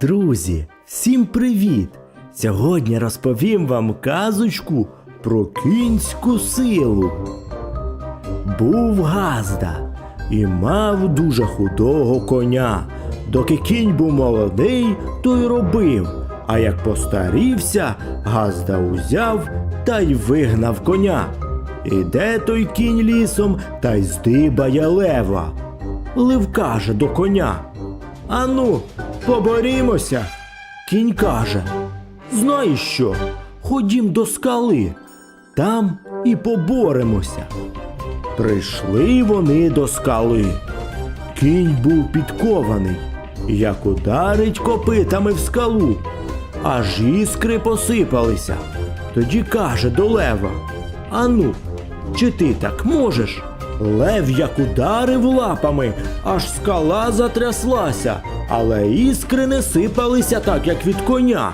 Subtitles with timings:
[0.00, 1.88] Друзі, всім привіт!
[2.34, 4.88] Сьогодні розповім вам казочку
[5.22, 7.10] про кінську силу.
[8.58, 9.94] Був Газда
[10.30, 12.86] і мав дуже худого коня.
[13.28, 14.86] Доки кінь був молодий,
[15.22, 16.08] то й робив.
[16.46, 17.94] А як постарівся,
[18.24, 19.48] Газда узяв
[19.84, 21.26] та й вигнав коня.
[21.84, 25.52] Іде той кінь лісом та й здибає лева.
[26.16, 27.54] Лев каже до коня.
[28.28, 28.80] Ану,
[29.30, 30.26] поборімося.
[30.88, 31.62] Кінь каже:
[32.32, 33.14] Знаєш що?
[33.62, 34.94] Ходім до скали,
[35.56, 37.46] там і поборемося.
[38.36, 40.46] Прийшли вони до скали.
[41.40, 42.96] Кінь був підкований,
[43.48, 45.96] як ударить копитами в скалу,
[46.62, 48.56] аж іскри посипалися.
[49.14, 50.50] Тоді каже до лева:
[51.10, 51.54] Ану,
[52.16, 53.42] чи ти так можеш?
[53.80, 55.92] Лев як ударив лапами,
[56.24, 61.52] аж скала затряслася, але іскри не сипалися так, як від коня.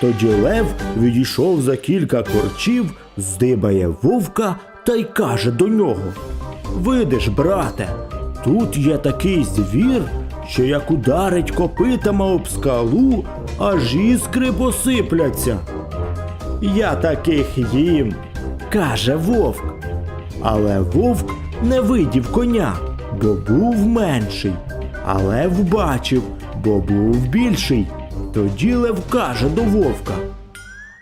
[0.00, 0.66] Тоді лев
[0.98, 6.02] відійшов за кілька корчів, здибає вовка та й каже до нього:
[6.74, 7.88] Видиш, брате,
[8.44, 10.02] тут є такий звір,
[10.48, 13.24] що як ударить копитами об скалу,
[13.58, 15.58] аж іскри посипляться.
[16.62, 18.14] Я таких їм,
[18.72, 19.64] каже вовк.
[20.42, 21.30] Але вовк
[21.62, 22.72] не видів коня,
[23.22, 24.52] бо був менший,
[25.06, 26.22] а лев бачив,
[26.64, 27.86] бо був більший.
[28.34, 30.12] Тоді лев каже до вовка: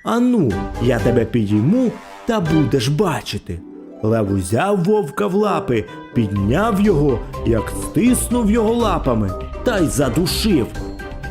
[0.05, 1.91] Ану, я тебе підійму
[2.27, 3.61] та будеш бачити.
[4.03, 5.85] Лев узяв вовка в лапи,
[6.15, 9.31] підняв його, як стиснув його лапами,
[9.65, 10.67] та й задушив.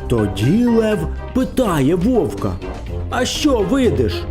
[0.08, 0.98] Тоді лев
[1.34, 2.52] питає вовка:
[3.10, 4.24] А що видиш?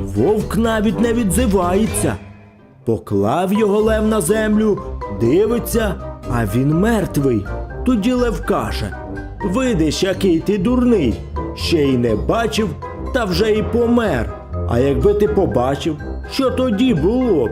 [0.00, 2.16] Вовк навіть не відзивається.
[2.84, 4.82] Поклав його лев на землю,
[5.20, 5.94] дивиться,
[6.30, 7.46] а він мертвий.
[7.86, 8.96] Тоді лев каже:
[9.44, 11.14] Видиш, який ти дурний,
[11.54, 12.68] ще й не бачив,
[13.14, 14.34] та вже й помер.
[14.68, 15.96] А якби ти побачив,
[16.32, 17.50] що тоді було б?